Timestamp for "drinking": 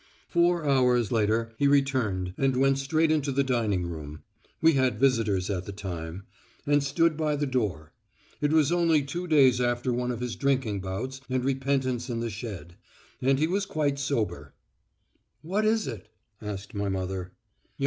10.35-10.79